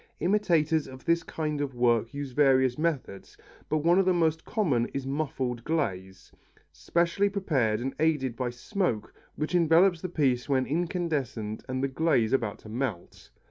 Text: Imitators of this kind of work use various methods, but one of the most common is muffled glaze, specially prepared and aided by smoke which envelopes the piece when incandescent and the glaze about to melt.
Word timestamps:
Imitators 0.19 0.87
of 0.87 1.05
this 1.05 1.21
kind 1.21 1.61
of 1.61 1.75
work 1.75 2.11
use 2.11 2.31
various 2.31 2.75
methods, 2.75 3.37
but 3.69 3.83
one 3.85 3.99
of 3.99 4.05
the 4.07 4.13
most 4.15 4.43
common 4.45 4.87
is 4.95 5.05
muffled 5.05 5.63
glaze, 5.63 6.31
specially 6.71 7.29
prepared 7.29 7.79
and 7.79 7.93
aided 7.99 8.35
by 8.35 8.49
smoke 8.49 9.13
which 9.35 9.53
envelopes 9.53 10.01
the 10.01 10.09
piece 10.09 10.49
when 10.49 10.65
incandescent 10.65 11.63
and 11.69 11.83
the 11.83 11.87
glaze 11.87 12.33
about 12.33 12.57
to 12.57 12.67
melt. 12.67 13.29